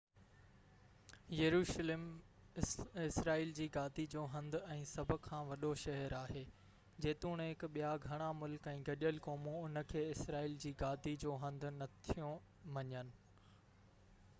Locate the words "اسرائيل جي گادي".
2.61-4.05, 10.17-11.17